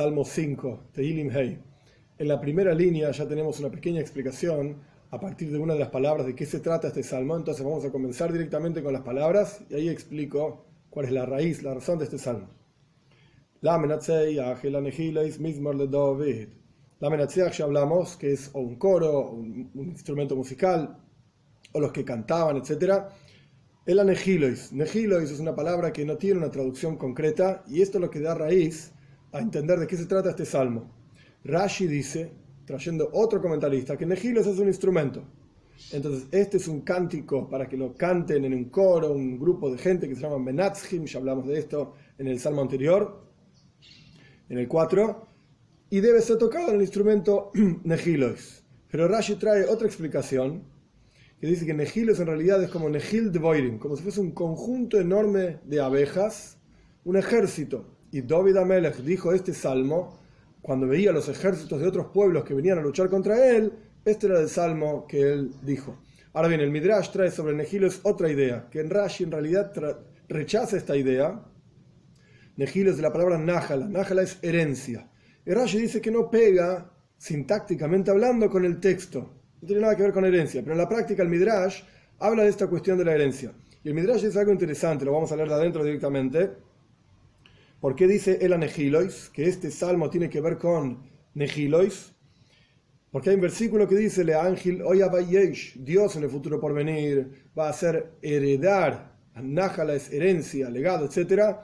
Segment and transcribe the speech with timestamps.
[0.00, 1.58] Salmo 5, Tehilim Hei.
[2.16, 4.78] En la primera línea ya tenemos una pequeña explicación
[5.10, 7.36] a partir de una de las palabras de qué se trata este salmo.
[7.36, 11.62] Entonces vamos a comenzar directamente con las palabras y ahí explico cuál es la raíz,
[11.62, 12.48] la razón de este salmo.
[13.60, 13.76] La
[16.98, 20.96] La ya hablamos que es un coro, un, instrumento musical,
[21.72, 23.02] o los que cantaban, etc.
[23.84, 24.72] El anegilois.
[24.72, 28.20] Negilois es una palabra que no tiene una traducción concreta y esto es lo que
[28.20, 28.94] da raíz
[29.32, 30.90] a entender de qué se trata este salmo.
[31.44, 32.32] Rashi dice,
[32.64, 35.22] trayendo otro comentarista, que Negilos es un instrumento.
[35.92, 39.78] Entonces, este es un cántico para que lo canten en un coro, un grupo de
[39.78, 43.24] gente que se llama Menatzhim, ya hablamos de esto en el salmo anterior,
[44.48, 45.26] en el 4,
[45.88, 47.50] y debe ser tocado en el instrumento
[47.84, 48.62] Negilos.
[48.90, 50.64] Pero Rashi trae otra explicación,
[51.40, 54.32] que dice que Negilos en realidad es como Negil de Boirim, como si fuese un
[54.32, 56.58] conjunto enorme de abejas,
[57.04, 60.18] un ejército y David Amelech dijo este salmo
[60.62, 63.72] cuando veía los ejércitos de otros pueblos que venían a luchar contra él.
[64.04, 66.02] Este era el salmo que él dijo.
[66.32, 69.72] Ahora bien, el Midrash trae sobre Nehilos otra idea, que en Rashi en realidad
[70.28, 71.44] rechaza esta idea.
[72.56, 73.88] Nehilos de la palabra Nájala.
[73.88, 75.08] Nájala es herencia.
[75.46, 79.34] Y Rashi dice que no pega sintácticamente hablando con el texto.
[79.60, 80.62] No tiene nada que ver con herencia.
[80.62, 81.82] Pero en la práctica el Midrash
[82.18, 83.52] habla de esta cuestión de la herencia.
[83.82, 86.50] Y el Midrash es algo interesante, lo vamos a leer de adentro directamente
[87.80, 89.30] ¿Por qué dice el Negilois?
[89.30, 92.12] Que este salmo tiene que ver con Negilois.
[93.10, 94.82] Porque hay un versículo que dice, Le ángel
[95.76, 101.56] Dios en el futuro por venir va a hacer heredar, Nájala es herencia, legado, etc.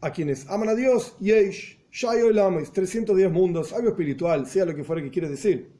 [0.00, 5.02] A quienes aman a Dios, Yesh, Shayolamais, 310 mundos, algo espiritual, sea lo que fuera
[5.02, 5.72] que quiere decir.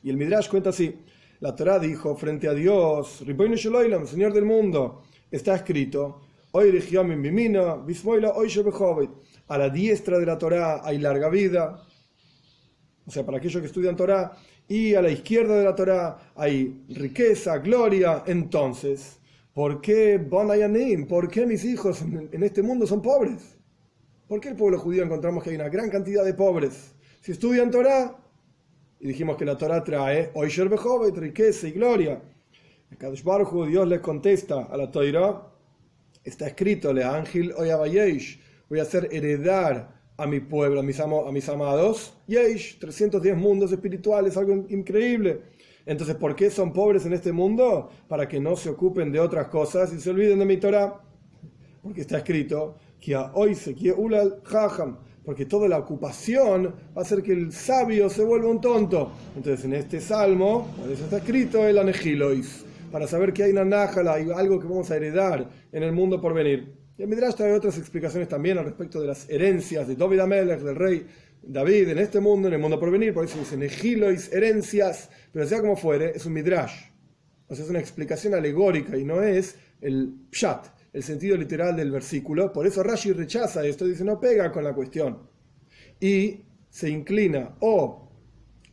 [0.00, 0.94] Y el Midrash cuenta así:
[1.40, 3.24] La Torah dijo frente a Dios,
[4.06, 6.25] Señor del mundo, está escrito
[9.48, 11.82] a la diestra de la Torá hay larga vida,
[13.06, 14.36] o sea, para aquellos que estudian Torá,
[14.68, 18.24] y a la izquierda de la Torá hay riqueza, gloria.
[18.26, 19.20] Entonces,
[19.54, 21.06] ¿por qué Bonayanim?
[21.06, 23.56] ¿Por qué mis hijos en este mundo son pobres?
[24.26, 26.94] ¿Por qué el pueblo judío encontramos que hay una gran cantidad de pobres?
[27.20, 28.16] Si estudian Torá,
[28.98, 30.68] y dijimos que la Torá trae Oisher
[31.14, 32.20] riqueza y gloria.
[32.90, 33.22] El Kadosh
[33.68, 35.55] Dios les contesta a la Torá
[36.26, 37.54] está escrito, le ángel
[38.68, 43.70] voy a hacer heredar a mi pueblo, a mis, a mis amados, Yesh, 310 mundos
[43.72, 45.42] espirituales, algo increíble.
[45.84, 47.90] Entonces, ¿por qué son pobres en este mundo?
[48.08, 51.00] Para que no se ocupen de otras cosas y se olviden de mi Torah.
[51.80, 52.76] Porque está escrito,
[55.24, 59.12] porque toda la ocupación va a hacer que el sabio se vuelva un tonto.
[59.36, 62.65] Entonces, en este salmo, por eso está escrito el anegilois
[62.96, 66.18] para saber que hay una nájala, hay algo que vamos a heredar en el mundo
[66.18, 66.72] por venir.
[66.96, 70.60] Y el Midrash trae otras explicaciones también al respecto de las herencias de David Amelech,
[70.60, 71.06] del rey
[71.42, 75.46] David en este mundo, en el mundo por venir, por eso dicen egilois, herencias, pero
[75.46, 76.72] sea como fuere, es un Midrash.
[77.48, 81.90] O sea, es una explicación alegórica y no es el pshat, el sentido literal del
[81.90, 82.50] versículo.
[82.50, 85.18] Por eso Rashi rechaza esto, dice no pega con la cuestión.
[86.00, 88.10] Y se inclina o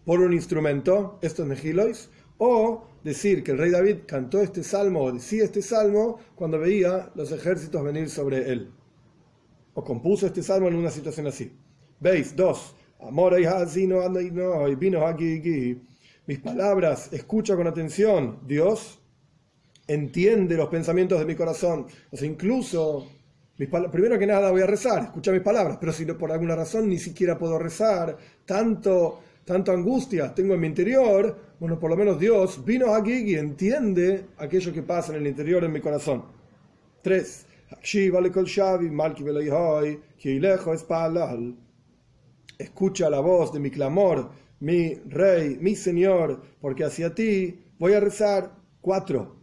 [0.06, 5.12] por un instrumento, estos negilois, o decir que el rey David cantó este salmo o
[5.12, 8.72] decía este salmo cuando veía los ejércitos venir sobre él.
[9.74, 11.52] O compuso este salmo en una situación así.
[12.00, 12.76] Veis, dos.
[13.00, 13.36] Amor
[14.78, 15.16] vino
[16.26, 18.40] Mis palabras, escucha con atención.
[18.48, 19.00] Dios
[19.88, 21.88] entiende los pensamientos de mi corazón.
[22.12, 23.08] O sea, incluso,
[23.58, 26.98] primero que nada voy a rezar, escucha mis palabras, pero si por alguna razón ni
[26.98, 32.66] siquiera puedo rezar, tanto tanto angustia tengo en mi interior, bueno, por lo menos Dios
[32.66, 36.26] vino aquí y entiende aquello que pasa en el interior en mi corazón.
[37.04, 37.48] 3.
[42.58, 44.30] Escucha la voz de mi clamor,
[44.60, 48.58] mi rey, mi señor, porque hacia ti voy a rezar.
[48.82, 49.34] 4.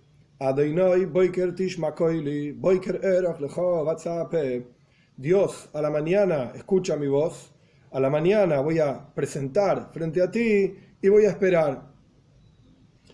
[5.17, 7.55] Dios, a la mañana, escucha mi voz
[7.93, 11.90] a la mañana voy a presentar frente a ti y voy a esperar.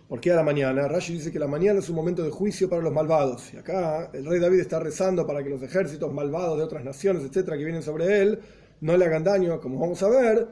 [0.08, 0.86] ¿Por qué a la mañana?
[0.86, 3.52] Rashi dice que la mañana es un momento de juicio para los malvados.
[3.52, 7.24] Y acá el rey David está rezando para que los ejércitos malvados de otras naciones,
[7.24, 8.38] etcétera, que vienen sobre él,
[8.82, 10.46] no le hagan daño, como vamos a ver.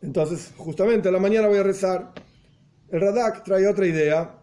[0.00, 2.12] Entonces, justamente a la mañana voy a rezar.
[2.88, 4.38] El Radak trae otra idea.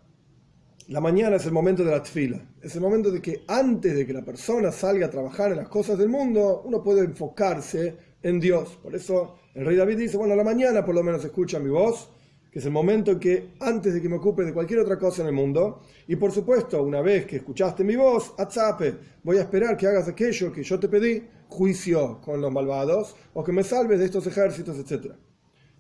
[0.90, 2.40] La mañana es el momento de la tfila.
[2.62, 5.70] Es el momento de que antes de que la persona salga a trabajar en las
[5.70, 8.78] cosas del mundo, uno puede enfocarse en Dios.
[8.84, 11.70] Por eso el rey David dice, bueno, a la mañana por lo menos escucha mi
[11.70, 12.12] voz
[12.52, 15.22] que es el momento en que antes de que me ocupe de cualquier otra cosa
[15.22, 19.42] en el mundo, y por supuesto, una vez que escuchaste mi voz, atzape, voy a
[19.42, 23.64] esperar que hagas aquello que yo te pedí, juicio con los malvados, o que me
[23.64, 25.14] salves de estos ejércitos, etc.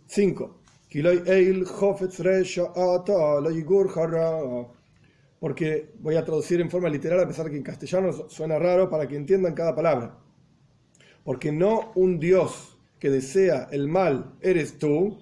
[0.05, 0.61] 5.
[5.39, 8.89] Porque voy a traducir en forma literal, a pesar de que en castellano suena raro,
[8.89, 10.17] para que entiendan cada palabra.
[11.23, 15.17] Porque no un Dios que desea el mal eres tú,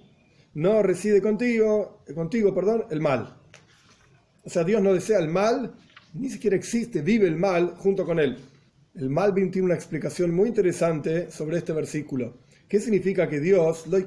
[0.57, 3.37] no reside contigo, contigo perdón, el mal.
[4.43, 5.75] O sea, Dios no desea el mal,
[6.15, 8.39] ni siquiera existe, vive el mal junto con él.
[8.95, 12.39] El Malvin tiene una explicación muy interesante sobre este versículo.
[12.67, 13.97] ¿Qué significa que Dios, no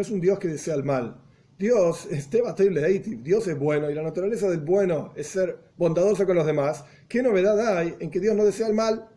[0.00, 1.22] es un Dios que desea el mal?
[1.56, 6.46] Dios es Dios es bueno y la naturaleza del bueno es ser bondadoso con los
[6.46, 6.84] demás.
[7.06, 9.08] ¿Qué novedad hay en que Dios no desea el mal?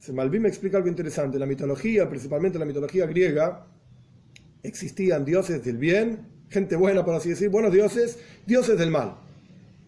[0.00, 1.38] Se Malvin me explica algo interesante.
[1.38, 3.68] La mitología, principalmente en la mitología griega,
[4.64, 9.16] existían dioses del bien, gente buena, por así decir, buenos dioses, dioses del mal.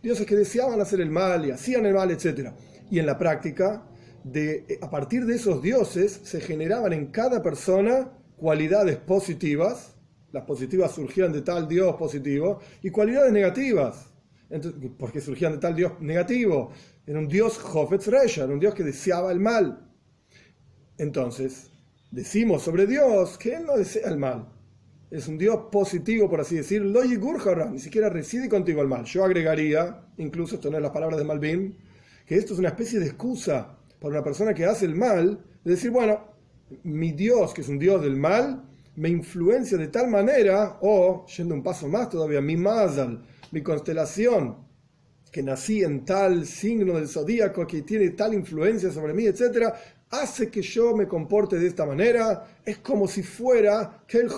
[0.03, 2.51] Dioses que deseaban hacer el mal y hacían el mal, etc.
[2.91, 3.89] Y en la práctica,
[4.23, 9.95] de, a partir de esos dioses se generaban en cada persona cualidades positivas,
[10.31, 14.11] las positivas surgían de tal Dios positivo, y cualidades negativas,
[14.99, 16.71] porque surgían de tal Dios negativo.
[17.07, 19.91] Era un Dios Hofetz era un Dios que deseaba el mal.
[20.99, 21.71] Entonces,
[22.11, 24.56] decimos sobre Dios que Él no desea el mal
[25.11, 29.05] es un Dios positivo, por así decirlo, ni siquiera reside contigo el mal.
[29.05, 31.77] Yo agregaría, incluso esto no es las palabras de Malvin,
[32.27, 35.71] que esto es una especie de excusa para una persona que hace el mal, de
[35.71, 36.21] decir, bueno,
[36.83, 38.65] mi Dios, que es un Dios del mal,
[38.97, 44.67] me influencia de tal manera, o, yendo un paso más todavía, mi Mazal, mi constelación,
[45.31, 49.73] que nací en tal signo del zodíaco, que tiene tal influencia sobre mí, etc.,
[50.11, 54.31] hace que yo me comporte de esta manera, es como si fuera que el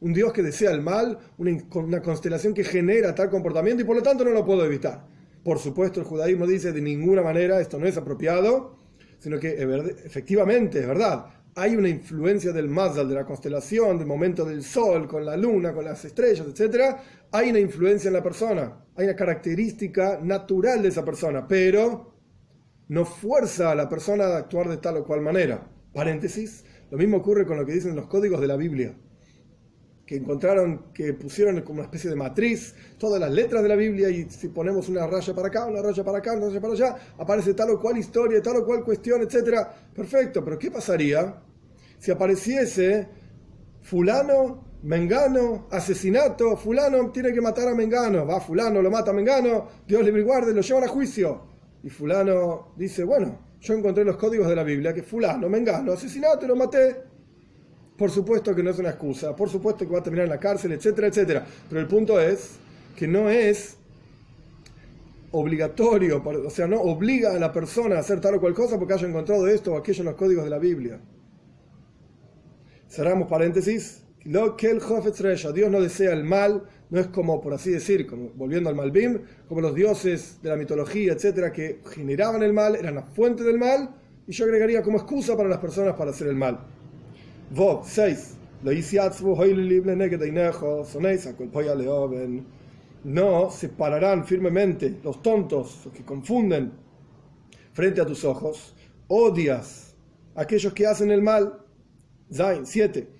[0.00, 4.02] un Dios que desea el mal, una, constelación que genera tal comportamiento y por lo
[4.02, 5.04] tanto no lo puedo evitar.
[5.44, 8.76] Por supuesto, el judaísmo dice de ninguna manera esto no es apropiado,
[9.18, 9.62] sino que
[10.04, 15.06] efectivamente, es verdad, hay una influencia del Mazal, de la constelación, del momento del sol,
[15.06, 16.96] con la luna, con las estrellas, etc.
[17.32, 22.19] Hay una influencia en la persona, hay una característica natural de esa persona, pero
[22.90, 25.64] no fuerza a la persona a actuar de tal o cual manera.
[25.94, 28.96] Paréntesis, lo mismo ocurre con lo que dicen los códigos de la Biblia,
[30.04, 34.10] que encontraron, que pusieron como una especie de matriz todas las letras de la Biblia
[34.10, 36.96] y si ponemos una raya para acá, una raya para acá, una raya para allá,
[37.16, 39.68] aparece tal o cual historia, tal o cual cuestión, etc.
[39.94, 41.42] Perfecto, pero ¿qué pasaría
[41.96, 43.08] si apareciese
[43.82, 49.68] fulano Mengano, asesinato, fulano tiene que matar a Mengano, va fulano, lo mata a Mengano,
[49.86, 51.49] Dios libre y lo llevan a juicio.
[51.82, 55.92] Y fulano dice, bueno, yo encontré los códigos de la Biblia, que fulano, me engano,
[55.92, 56.96] asesinato, lo maté.
[57.96, 60.40] Por supuesto que no es una excusa, por supuesto que va a terminar en la
[60.40, 61.46] cárcel, etcétera, etcétera.
[61.68, 62.52] Pero el punto es
[62.96, 63.76] que no es
[65.32, 68.94] obligatorio, o sea, no obliga a la persona a hacer tal o cual cosa porque
[68.94, 71.00] haya encontrado esto o aquello en los códigos de la Biblia.
[72.88, 74.02] Cerramos paréntesis.
[74.24, 78.28] Lo que el Dios no desea el mal, no es como, por así decir, como,
[78.34, 82.96] volviendo al Malbim, como los dioses de la mitología, etcétera, que generaban el mal, eran
[82.96, 83.94] la fuente del mal,
[84.26, 86.60] y yo agregaría como excusa para las personas para hacer el mal.
[87.50, 88.36] Vos, 6.
[93.02, 96.72] No separarán firmemente los tontos, los que confunden
[97.72, 98.76] frente a tus ojos.
[99.08, 99.94] Odias
[100.34, 101.64] a aquellos que hacen el mal.
[102.30, 103.19] Zain, 7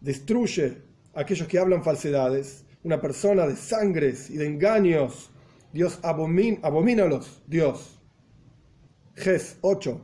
[0.00, 0.82] Destruye
[1.14, 2.64] a aquellos que hablan falsedades.
[2.82, 5.30] Una persona de sangres y de engaños.
[5.72, 7.98] Dios abomínalos, Dios.
[9.14, 10.00] Ges 8.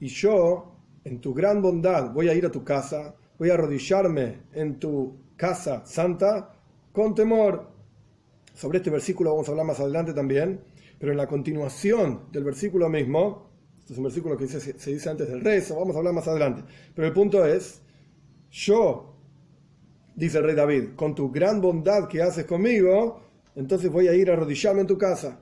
[0.00, 4.42] Y yo, en tu gran bondad, voy a ir a tu casa, voy a arrodillarme
[4.52, 6.52] en tu casa santa
[6.92, 7.73] con temor
[8.54, 10.60] sobre este versículo vamos a hablar más adelante también,
[10.98, 15.28] pero en la continuación del versículo mismo, este es un versículo que se dice antes
[15.28, 16.62] del rezo, vamos a hablar más adelante,
[16.94, 17.82] pero el punto es,
[18.50, 19.16] yo,
[20.14, 23.20] dice el rey David, con tu gran bondad que haces conmigo,
[23.56, 25.40] entonces voy a ir a arrodillarme en tu casa.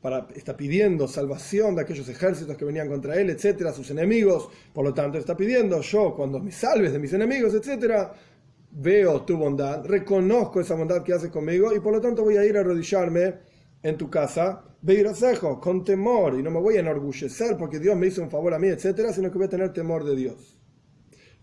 [0.00, 4.50] Para, está pidiendo salvación de aquellos ejércitos que venían contra él, etcétera, sus enemigos.
[4.74, 8.12] Por lo tanto, está pidiendo yo, cuando me salves de mis enemigos, etcétera,
[8.74, 12.44] veo tu bondad, reconozco esa bondad que haces conmigo y por lo tanto voy a
[12.44, 13.34] ir a arrodillarme
[13.82, 14.64] en tu casa,
[15.14, 18.54] cejo con temor, y no me voy a enorgullecer porque Dios me hizo un favor
[18.54, 20.58] a mí, etcétera, sino que voy a tener temor de Dios.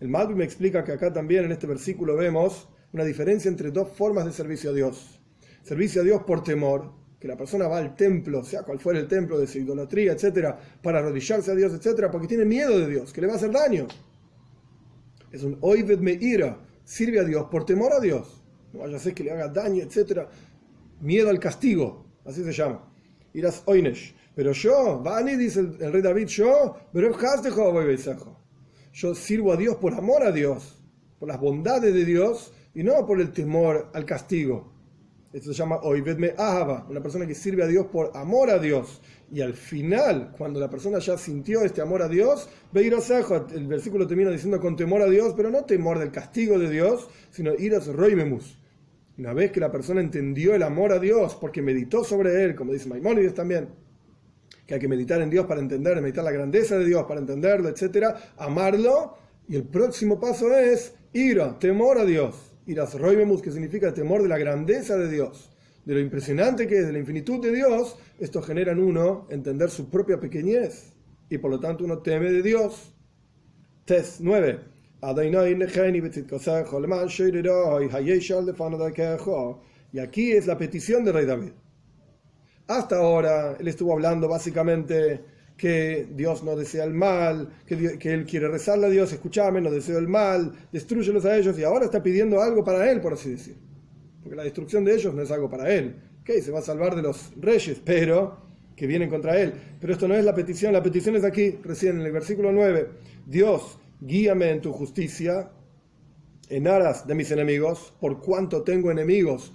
[0.00, 3.88] El Malvi me explica que acá también en este versículo vemos una diferencia entre dos
[3.88, 5.20] formas de servicio a Dios.
[5.62, 9.06] Servicio a Dios por temor, que la persona va al templo, sea cual fuera el
[9.06, 13.12] templo de su idolatría, etcétera, para arrodillarse a Dios, etcétera, porque tiene miedo de Dios,
[13.12, 13.86] que le va a hacer daño.
[15.30, 18.42] Es un oived ira, sirve a Dios por temor a Dios.
[18.72, 20.28] No vaya a ser que le haga daño, etcétera.
[21.00, 22.88] Miedo al castigo, así se llama.
[23.34, 24.14] Irás oinesh.
[24.34, 27.14] Pero yo, Vani, dice el, rey David, yo, pero
[28.92, 30.82] yo sirvo a Dios por amor a Dios,
[31.18, 34.71] por las bondades de Dios y no por el temor al castigo.
[35.32, 39.00] Esto se llama Oivedme Ahaba, una persona que sirve a Dios por amor a Dios.
[39.32, 44.30] Y al final, cuando la persona ya sintió este amor a Dios, el versículo termina
[44.30, 48.58] diciendo con temor a Dios, pero no temor del castigo de Dios, sino iras roimemus.
[49.16, 52.74] Una vez que la persona entendió el amor a Dios, porque meditó sobre él, como
[52.74, 53.70] dice Maimónides también,
[54.66, 57.70] que hay que meditar en Dios para entender, meditar la grandeza de Dios para entenderlo,
[57.70, 58.16] etc.
[58.36, 59.16] Amarlo.
[59.48, 62.51] Y el próximo paso es ira, temor a Dios.
[62.66, 65.50] Iras roimemus, que significa temor de la grandeza de Dios,
[65.84, 67.96] de lo impresionante que es, de la infinitud de Dios.
[68.18, 70.92] Esto genera en uno entender su propia pequeñez.
[71.28, 72.94] Y por lo tanto uno teme de Dios.
[73.84, 74.60] Test 9.
[79.92, 81.52] Y aquí es la petición de rey David.
[82.68, 85.24] Hasta ahora él estuvo hablando básicamente
[85.62, 89.70] que Dios no desea el mal, que, que, él quiere rezarle a Dios, escúchame, no
[89.70, 93.30] deseo el mal, destruyelos a ellos y ahora está pidiendo algo para él, por así
[93.30, 93.54] decir.
[94.20, 95.94] Porque la destrucción de ellos no es algo para él.
[96.22, 98.38] Ok, se va a salvar de los reyes, pero
[98.74, 99.52] que vienen contra él.
[99.80, 102.88] Pero esto no es la petición, la petición es aquí, recién en el versículo 9.
[103.24, 105.48] Dios, guíame en tu justicia
[106.48, 109.52] en aras de mis enemigos, por cuanto tengo enemigos,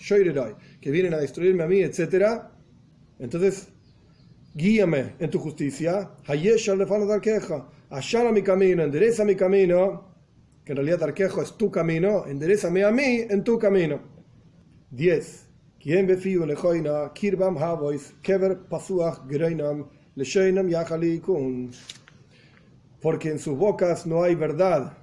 [0.80, 2.54] que vienen a destruirme a mí, etcétera
[3.20, 3.70] entonces,
[4.58, 6.10] guíame en tu justicia,
[7.90, 10.16] allana mi camino, endereza mi camino,
[10.66, 14.02] que en realidad Arquejo es tu camino, enderezame a mí en tu camino.
[14.90, 15.48] 10.
[23.00, 24.98] Porque en sus bocas no hay verdad.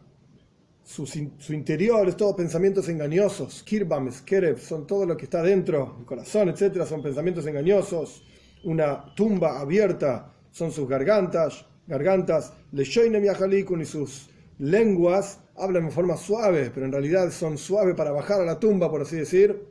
[0.83, 1.07] Su,
[1.51, 3.63] interior es todo pensamientos engañosos.
[3.63, 6.85] Kirbam, Skerev, son todo lo que está dentro, el corazón, etc.
[6.85, 8.25] Son pensamientos engañosos.
[8.65, 12.53] Una tumba abierta son sus gargantas, gargantas.
[12.73, 18.11] Leshoinem Yahalikun y sus lenguas hablan en forma suave, pero en realidad son suaves para
[18.11, 19.67] bajar a la tumba, por así decir,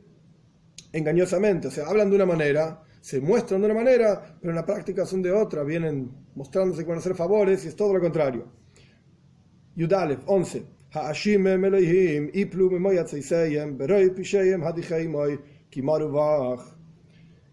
[0.92, 1.68] engañosamente.
[1.68, 5.04] O sea, hablan de una manera, se muestran de una manera, pero en la práctica
[5.04, 5.64] son de otra.
[5.64, 8.46] Vienen mostrándose con hacer favores y es todo lo contrario.
[9.74, 10.74] Yudalev, 11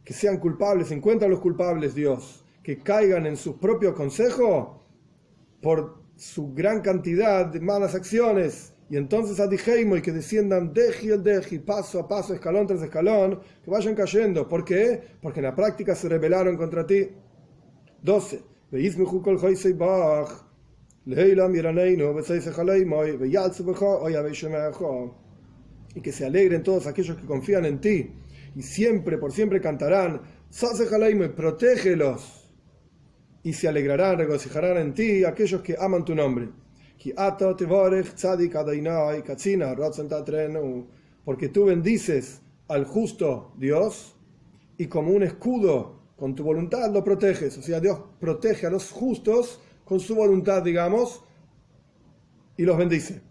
[0.03, 4.83] que sean culpables, encuentran los culpables, Dios, que caigan en su propio consejo
[5.61, 11.23] por su gran cantidad de malas acciones, y entonces a y que desciendan deji el
[11.23, 14.49] deji, paso a paso, escalón tras escalón, que vayan cayendo.
[14.49, 15.01] ¿Por qué?
[15.21, 17.07] Porque en la práctica se rebelaron contra ti.
[18.01, 18.43] 12.
[25.95, 28.11] Y que se alegren todos aquellos que confían en ti
[28.55, 32.49] y siempre, por siempre cantarán, y protégelos
[33.43, 36.49] y se alegrarán, regocijarán en ti aquellos que aman tu nombre.
[41.25, 44.15] Porque tú bendices al justo Dios
[44.77, 47.57] y como un escudo con tu voluntad lo proteges.
[47.57, 51.23] O sea, Dios protege a los justos con su voluntad, digamos,
[52.57, 53.21] y los bendice.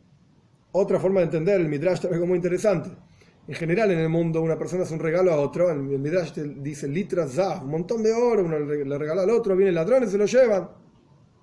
[0.73, 2.91] Otra forma de entender el Midrash también muy interesante.
[3.51, 6.87] En general en el mundo una persona hace un regalo a otro, el Midrash dice
[6.87, 10.27] litras za, un montón de oro, uno le regala al otro, vienen ladrones, se lo
[10.27, 10.71] llevan.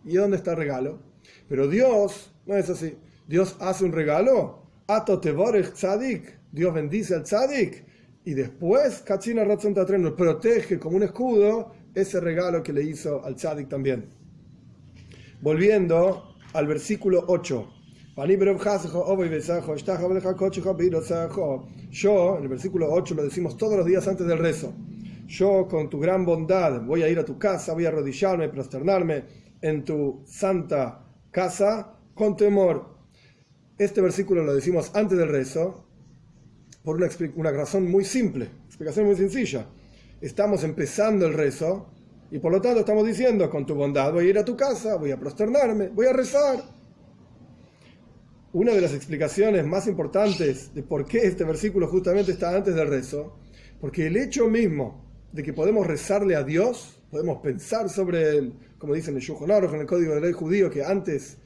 [0.05, 1.01] ¿Y dónde está el regalo?
[1.49, 2.97] Pero Dios no es así.
[3.27, 7.83] Dios hace un regalo, ato tzadik, Dios bendice al tzadik,
[8.23, 13.35] y después Kachina Ratzon Tatren protege como un escudo ese regalo que le hizo al
[13.35, 14.07] tzadik también.
[15.41, 17.76] Volviendo al versículo 8.
[21.91, 24.73] Yo, en el versículo 8 lo decimos todos los días antes del rezo.
[25.27, 29.23] Yo con tu gran bondad voy a ir a tu casa, voy a arrodillarme, prosternarme
[29.61, 32.97] en tu santa casa con temor.
[33.77, 35.85] Este versículo lo decimos antes del rezo
[36.83, 39.67] por una, una razón muy simple, explicación muy sencilla.
[40.21, 41.91] Estamos empezando el rezo
[42.31, 44.95] y por lo tanto estamos diciendo, con tu bondad voy a ir a tu casa,
[44.95, 46.76] voy a prosternarme, voy a rezar.
[48.53, 52.87] Una de las explicaciones más importantes de por qué este versículo justamente está antes del
[52.87, 53.37] rezo,
[53.81, 58.93] porque el hecho mismo de que podemos rezarle a Dios, podemos pensar sobre él, como
[58.93, 61.39] dicen en el en el código de ley judío, que antes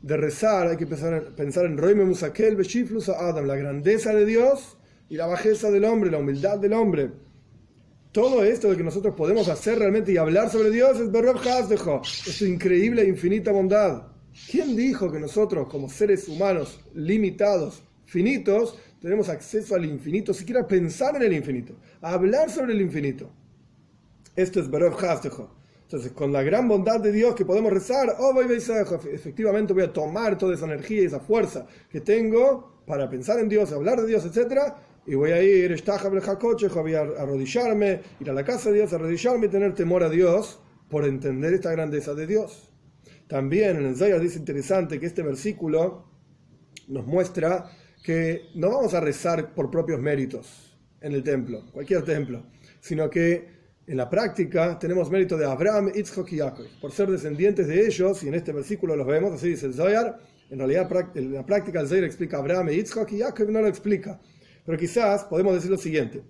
[0.00, 4.78] de rezar hay que pensar, pensar en Roime Musakel, Beshiflus Adam, la grandeza de Dios
[5.10, 7.10] y la bajeza del hombre, la humildad del hombre
[8.10, 12.00] Todo esto de que nosotros podemos hacer realmente y hablar sobre Dios es Berrob Hasdejo,
[12.02, 14.17] es su increíble e infinita bondad.
[14.50, 21.16] ¿Quién dijo que nosotros, como seres humanos limitados, finitos, tenemos acceso al infinito, siquiera pensar
[21.16, 23.30] en el infinito, hablar sobre el infinito?
[24.36, 25.50] Esto es Berov Hasdejo.
[25.82, 29.92] Entonces, con la gran bondad de Dios que podemos rezar, oh, voy efectivamente voy a
[29.92, 34.06] tomar toda esa energía y esa fuerza que tengo para pensar en Dios, hablar de
[34.06, 34.74] Dios, etc.
[35.06, 35.82] Y voy a ir,
[36.74, 40.60] voy a arrodillarme, ir a la casa de Dios, arrodillarme y tener temor a Dios
[40.90, 42.67] por entender esta grandeza de Dios.
[43.28, 46.06] También en el Zayar dice interesante que este versículo
[46.88, 47.70] nos muestra
[48.02, 52.46] que no vamos a rezar por propios méritos en el templo, cualquier templo,
[52.80, 57.66] sino que en la práctica tenemos mérito de Abraham, Yitzhak y Jacob, por ser descendientes
[57.66, 60.18] de ellos, y en este versículo los vemos, así dice el Zohar,
[60.50, 64.20] en realidad en la práctica el Zohar explica Abraham, Yitzhak y Jacob no lo explica,
[64.64, 66.22] pero quizás podemos decir lo siguiente,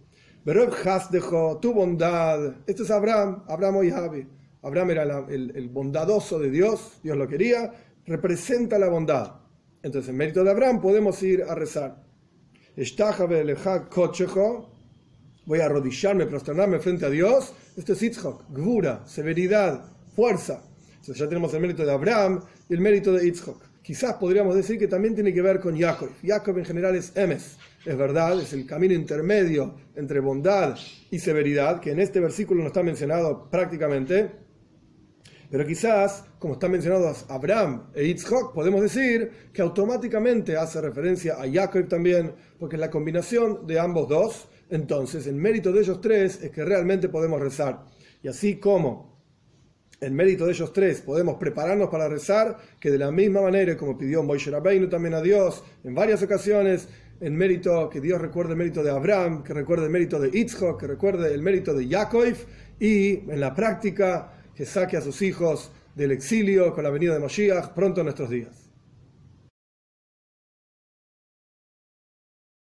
[0.44, 0.72] Berob
[1.10, 4.26] dejó tu bondad, esto es Abraham, Abraham Javi,
[4.62, 7.72] Abraham era el, bondadoso de Dios, Dios lo quería,
[8.06, 9.34] representa la bondad.
[9.82, 12.08] Entonces, en mérito de Abraham podemos ir a rezar
[15.48, 17.54] voy a arrodillarme, prosternarme frente a Dios.
[17.76, 19.82] Esto es Yitzhak, Gvura, severidad,
[20.14, 20.62] fuerza.
[20.90, 23.56] Entonces ya tenemos el mérito de Abraham y el mérito de Yitzhak.
[23.82, 26.10] Quizás podríamos decir que también tiene que ver con Jacob.
[26.22, 30.76] Jacob en general es Emes, es verdad, es el camino intermedio entre bondad
[31.10, 34.47] y severidad, que en este versículo no está mencionado prácticamente.
[35.50, 41.50] Pero quizás, como están mencionados Abraham e Yitzhak, podemos decir que automáticamente hace referencia a
[41.50, 46.42] Jacob también, porque es la combinación de ambos dos entonces, el mérito de ellos tres
[46.42, 47.86] es que realmente podemos rezar.
[48.22, 49.18] Y así como
[50.00, 53.96] en mérito de ellos tres podemos prepararnos para rezar, que de la misma manera como
[53.96, 56.88] pidió Moisés Rabbeinu también a Dios en varias ocasiones,
[57.20, 60.78] en mérito, que Dios recuerde el mérito de Abraham, que recuerde el mérito de Itzhak,
[60.78, 62.36] que recuerde el mérito de Yaakov,
[62.78, 67.20] y en la práctica que saque a sus hijos del exilio con la venida de
[67.20, 68.67] Moshiach pronto en nuestros días.